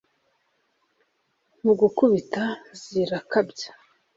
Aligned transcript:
mu 1.63 1.71
gukubita 1.79 2.43
zirakabya, 2.81 3.69